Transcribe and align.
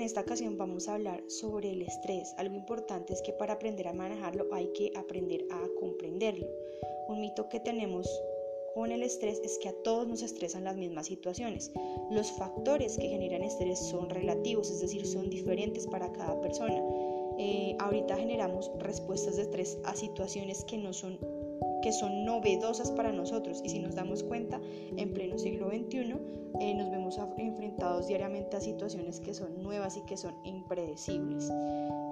esta 0.00 0.22
ocasión 0.22 0.56
vamos 0.58 0.88
a 0.88 0.94
hablar 0.94 1.22
sobre 1.28 1.70
el 1.70 1.82
estrés. 1.82 2.34
Algo 2.38 2.54
importante 2.54 3.12
es 3.12 3.22
que 3.22 3.32
para 3.32 3.54
aprender 3.54 3.88
a 3.88 3.92
manejarlo 3.92 4.46
hay 4.52 4.68
que 4.72 4.92
aprender 4.96 5.44
a 5.50 5.68
comprenderlo. 5.78 6.46
Un 7.08 7.20
mito 7.20 7.48
que 7.48 7.60
tenemos 7.60 8.08
con 8.74 8.92
el 8.92 9.02
estrés 9.02 9.40
es 9.42 9.58
que 9.58 9.70
a 9.70 9.82
todos 9.84 10.06
nos 10.06 10.22
estresan 10.22 10.64
las 10.64 10.76
mismas 10.76 11.06
situaciones. 11.06 11.72
Los 12.10 12.30
factores 12.32 12.98
que 12.98 13.08
generan 13.08 13.42
estrés 13.42 13.78
son 13.78 14.10
relativos, 14.10 14.70
es 14.70 14.80
decir, 14.80 15.06
son 15.06 15.30
diferentes 15.30 15.86
para 15.86 16.12
cada 16.12 16.40
persona. 16.40 16.82
Eh, 17.38 17.76
ahorita 17.78 18.16
generamos 18.16 18.70
respuestas 18.78 19.36
de 19.36 19.42
estrés 19.42 19.78
a 19.84 19.94
situaciones 19.94 20.64
que 20.64 20.78
no 20.78 20.92
son 20.92 21.18
que 21.86 21.92
son 21.92 22.24
novedosas 22.24 22.90
para 22.90 23.12
nosotros 23.12 23.60
y 23.62 23.68
si 23.68 23.78
nos 23.78 23.94
damos 23.94 24.24
cuenta 24.24 24.60
en 24.96 25.14
pleno 25.14 25.38
siglo 25.38 25.68
XXI 25.68 26.16
eh, 26.58 26.74
nos 26.74 26.90
vemos 26.90 27.16
enfrentados 27.36 28.08
diariamente 28.08 28.56
a 28.56 28.60
situaciones 28.60 29.20
que 29.20 29.32
son 29.32 29.62
nuevas 29.62 29.96
y 29.96 30.00
que 30.00 30.16
son 30.16 30.34
impredecibles. 30.42 31.48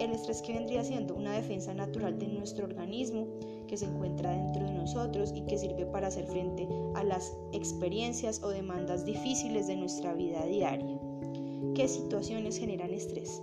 El 0.00 0.12
estrés 0.12 0.40
que 0.40 0.54
vendría 0.54 0.82
siendo 0.84 1.14
una 1.14 1.34
defensa 1.34 1.74
natural 1.74 2.18
de 2.18 2.28
nuestro 2.28 2.64
organismo 2.64 3.26
que 3.66 3.76
se 3.76 3.84
encuentra 3.84 4.30
dentro 4.30 4.64
de 4.64 4.72
nosotros 4.72 5.34
y 5.34 5.42
que 5.42 5.58
sirve 5.58 5.84
para 5.84 6.06
hacer 6.06 6.24
frente 6.24 6.66
a 6.94 7.04
las 7.04 7.36
experiencias 7.52 8.42
o 8.42 8.48
demandas 8.48 9.04
difíciles 9.04 9.66
de 9.66 9.76
nuestra 9.76 10.14
vida 10.14 10.46
diaria. 10.46 10.98
¿Qué 11.74 11.88
situaciones 11.88 12.58
generan 12.58 12.94
estrés? 12.94 13.42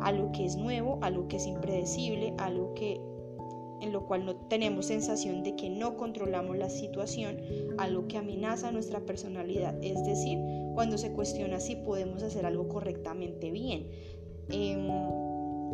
Algo 0.00 0.32
que 0.32 0.46
es 0.46 0.56
nuevo, 0.56 0.98
algo 1.02 1.28
que 1.28 1.36
es 1.36 1.46
impredecible, 1.46 2.32
algo 2.38 2.72
que 2.72 3.02
en 3.80 3.92
lo 3.92 4.06
cual 4.06 4.24
no 4.24 4.36
tenemos 4.48 4.86
sensación 4.86 5.42
de 5.42 5.56
que 5.56 5.70
no 5.70 5.96
controlamos 5.96 6.56
la 6.56 6.70
situación, 6.70 7.40
algo 7.78 8.08
que 8.08 8.18
amenaza 8.18 8.72
nuestra 8.72 9.00
personalidad, 9.00 9.82
es 9.82 10.04
decir, 10.04 10.38
cuando 10.74 10.98
se 10.98 11.12
cuestiona 11.12 11.60
si 11.60 11.76
podemos 11.76 12.22
hacer 12.22 12.46
algo 12.46 12.68
correctamente 12.68 13.50
bien. 13.50 13.88
Em, 14.50 14.88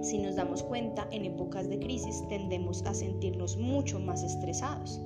si 0.02 0.18
nos 0.18 0.36
damos 0.36 0.62
cuenta, 0.62 1.08
en 1.12 1.24
épocas 1.24 1.68
de 1.68 1.78
crisis 1.78 2.22
tendemos 2.28 2.82
a 2.82 2.94
sentirnos 2.94 3.56
mucho 3.56 4.00
más 4.00 4.22
estresados. 4.22 5.00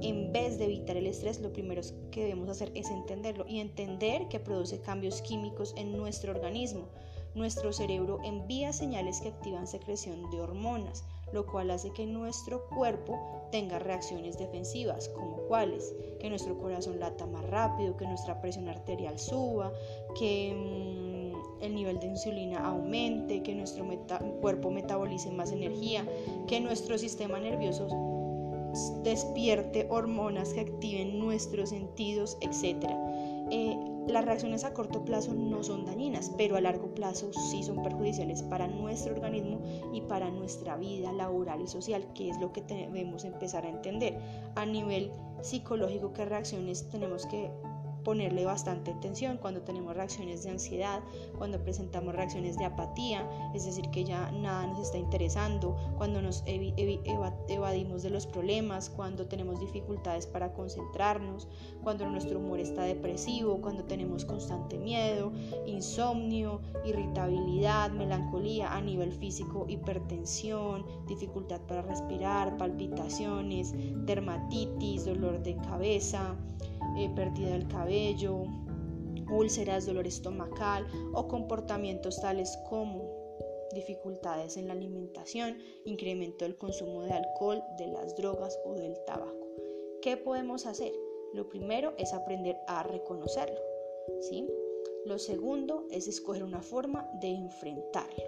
En 0.00 0.32
vez 0.32 0.58
de 0.58 0.66
evitar 0.66 0.96
el 0.96 1.06
estrés, 1.06 1.40
lo 1.40 1.52
primero 1.52 1.82
que 2.10 2.22
debemos 2.22 2.48
hacer 2.48 2.70
es 2.74 2.88
entenderlo 2.90 3.46
y 3.48 3.58
entender 3.58 4.28
que 4.28 4.38
produce 4.38 4.80
cambios 4.80 5.22
químicos 5.22 5.74
en 5.76 5.96
nuestro 5.96 6.32
organismo. 6.32 6.88
Nuestro 7.34 7.72
cerebro 7.72 8.20
envía 8.24 8.72
señales 8.72 9.20
que 9.20 9.28
activan 9.28 9.66
secreción 9.66 10.30
de 10.30 10.40
hormonas, 10.40 11.04
lo 11.32 11.46
cual 11.46 11.70
hace 11.70 11.90
que 11.90 12.06
nuestro 12.06 12.66
cuerpo 12.68 13.18
tenga 13.50 13.78
reacciones 13.78 14.38
defensivas, 14.38 15.08
como 15.10 15.36
cuáles, 15.48 15.94
que 16.20 16.28
nuestro 16.28 16.58
corazón 16.58 17.00
lata 17.00 17.26
más 17.26 17.44
rápido, 17.44 17.96
que 17.96 18.06
nuestra 18.06 18.40
presión 18.40 18.68
arterial 18.68 19.18
suba, 19.18 19.72
que 20.18 20.54
mm, 20.54 21.62
el 21.62 21.74
nivel 21.74 21.98
de 21.98 22.06
insulina 22.06 22.66
aumente, 22.66 23.42
que 23.42 23.54
nuestro 23.54 23.86
cuerpo 24.40 24.70
metabolice 24.70 25.30
más 25.30 25.52
energía, 25.52 26.06
que 26.46 26.60
nuestro 26.60 26.98
sistema 26.98 27.38
nervioso 27.40 27.88
despierte 29.02 29.86
hormonas 29.90 30.52
que 30.52 30.60
activen 30.60 31.18
nuestros 31.18 31.70
sentidos, 31.70 32.36
etc. 32.40 32.86
Eh, 33.50 33.76
las 34.08 34.24
reacciones 34.24 34.64
a 34.64 34.72
corto 34.72 35.04
plazo 35.04 35.34
no 35.34 35.62
son 35.62 35.84
dañinas, 35.84 36.32
pero 36.36 36.56
a 36.56 36.60
largo 36.60 36.94
plazo 36.94 37.30
sí 37.32 37.62
son 37.62 37.82
perjudiciales 37.82 38.42
para 38.42 38.66
nuestro 38.66 39.14
organismo 39.14 39.60
y 39.92 40.00
para 40.02 40.30
nuestra 40.30 40.76
vida 40.76 41.12
laboral 41.12 41.60
y 41.60 41.66
social, 41.66 42.06
que 42.14 42.30
es 42.30 42.38
lo 42.40 42.52
que 42.52 42.62
debemos 42.62 43.24
empezar 43.24 43.66
a 43.66 43.70
entender. 43.70 44.18
A 44.54 44.64
nivel 44.64 45.12
psicológico, 45.42 46.12
qué 46.12 46.24
reacciones 46.24 46.88
tenemos 46.88 47.26
que 47.26 47.50
ponerle 48.08 48.46
bastante 48.46 48.90
atención 48.90 49.36
cuando 49.36 49.60
tenemos 49.60 49.94
reacciones 49.94 50.42
de 50.42 50.48
ansiedad, 50.48 51.02
cuando 51.36 51.62
presentamos 51.62 52.14
reacciones 52.14 52.56
de 52.56 52.64
apatía, 52.64 53.28
es 53.52 53.66
decir, 53.66 53.90
que 53.90 54.02
ya 54.02 54.32
nada 54.32 54.66
nos 54.66 54.78
está 54.80 54.96
interesando, 54.96 55.76
cuando 55.98 56.22
nos 56.22 56.42
evadimos 56.46 58.02
de 58.02 58.08
los 58.08 58.26
problemas, 58.26 58.88
cuando 58.88 59.26
tenemos 59.26 59.60
dificultades 59.60 60.26
para 60.26 60.54
concentrarnos, 60.54 61.48
cuando 61.82 62.08
nuestro 62.08 62.38
humor 62.38 62.60
está 62.60 62.84
depresivo, 62.84 63.60
cuando 63.60 63.84
tenemos 63.84 64.24
constante 64.24 64.78
miedo, 64.78 65.30
insomnio, 65.66 66.62
irritabilidad, 66.86 67.90
melancolía 67.90 68.72
a 68.72 68.80
nivel 68.80 69.12
físico, 69.12 69.66
hipertensión, 69.68 70.86
dificultad 71.06 71.60
para 71.60 71.82
respirar, 71.82 72.56
palpitaciones, 72.56 73.74
dermatitis, 74.06 75.04
dolor 75.04 75.42
de 75.42 75.56
cabeza, 75.56 76.34
eh, 76.98 77.10
pérdida 77.14 77.50
del 77.50 77.68
cabello, 77.68 78.44
úlceras, 79.30 79.86
dolor 79.86 80.06
estomacal 80.06 80.86
o 81.14 81.28
comportamientos 81.28 82.20
tales 82.20 82.58
como 82.68 83.18
dificultades 83.72 84.56
en 84.56 84.66
la 84.66 84.72
alimentación, 84.72 85.58
incremento 85.84 86.44
del 86.44 86.56
consumo 86.56 87.02
de 87.02 87.12
alcohol, 87.12 87.62
de 87.78 87.86
las 87.86 88.16
drogas 88.16 88.58
o 88.64 88.74
del 88.74 88.96
tabaco. 89.06 89.46
¿Qué 90.02 90.16
podemos 90.16 90.66
hacer? 90.66 90.92
Lo 91.34 91.48
primero 91.48 91.92
es 91.98 92.12
aprender 92.14 92.56
a 92.66 92.82
reconocerlo, 92.82 93.60
¿sí? 94.20 94.48
Lo 95.04 95.18
segundo 95.18 95.86
es 95.90 96.08
escoger 96.08 96.42
una 96.42 96.62
forma 96.62 97.08
de 97.20 97.28
enfrentarlo. 97.28 98.24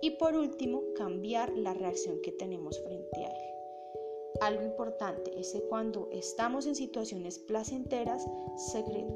Y 0.00 0.10
por 0.12 0.34
último, 0.34 0.82
cambiar 0.96 1.50
la 1.56 1.74
reacción 1.74 2.20
que 2.22 2.32
tenemos 2.32 2.80
frente 2.82 3.24
a 3.24 3.30
él. 3.30 3.61
Algo 4.40 4.62
importante 4.62 5.38
es 5.38 5.52
que 5.52 5.62
cuando 5.62 6.08
estamos 6.10 6.66
en 6.66 6.74
situaciones 6.74 7.38
placenteras, 7.38 8.26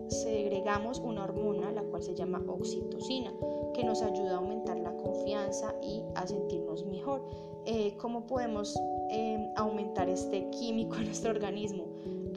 segregamos 0.08 0.98
una 1.00 1.24
hormona, 1.24 1.72
la 1.72 1.82
cual 1.82 2.02
se 2.02 2.14
llama 2.14 2.42
oxitocina, 2.46 3.32
que 3.74 3.84
nos 3.84 4.02
ayuda 4.02 4.34
a 4.34 4.36
aumentar 4.38 4.76
la 4.78 4.96
confianza 4.96 5.74
y 5.82 6.02
a 6.14 6.26
sentirnos 6.26 6.84
mejor. 6.86 7.24
Eh, 7.64 7.96
¿Cómo 7.98 8.26
podemos 8.26 8.78
em, 9.10 9.48
aumentar 9.56 10.08
este 10.08 10.48
químico 10.50 10.96
en 10.96 11.06
nuestro 11.06 11.30
organismo? 11.30 11.86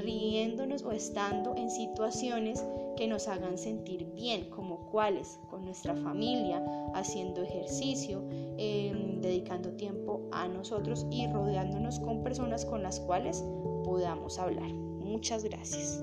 Riéndonos 0.03 0.83
o 0.83 0.91
estando 0.91 1.55
en 1.55 1.69
situaciones 1.69 2.63
que 2.97 3.07
nos 3.07 3.27
hagan 3.27 3.57
sentir 3.57 4.05
bien, 4.13 4.49
como 4.49 4.89
cuáles, 4.91 5.39
con 5.49 5.63
nuestra 5.65 5.95
familia, 5.95 6.63
haciendo 6.93 7.41
ejercicio, 7.43 8.23
em, 8.57 9.21
dedicando 9.21 9.71
tiempo 9.73 10.21
a 10.31 10.47
nosotros 10.47 11.05
y 11.09 11.27
rodeándonos 11.27 11.99
con 11.99 12.23
personas 12.23 12.65
con 12.65 12.83
las 12.83 12.99
cuales 12.99 13.43
podamos 13.83 14.37
hablar. 14.37 14.71
Muchas 14.73 15.43
gracias. 15.43 16.01